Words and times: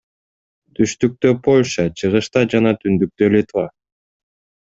Түштүктө— 0.77 1.33
Польша, 1.47 1.85
чыгышта 2.01 2.41
жана 2.53 2.71
түндүктө— 2.85 3.25
Литва. 3.35 3.65